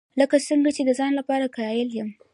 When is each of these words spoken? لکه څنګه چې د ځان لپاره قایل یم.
لکه 0.19 0.35
څنګه 0.49 0.69
چې 0.75 0.81
د 0.85 0.89
ځان 0.99 1.11
لپاره 1.19 1.51
قایل 1.57 1.89
یم. 1.97 2.09